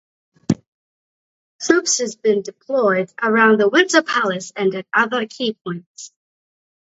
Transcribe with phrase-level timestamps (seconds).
[1.61, 6.11] Troops had been deployed around the Winter Palace and at other key points.